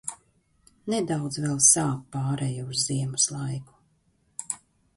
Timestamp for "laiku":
3.35-4.61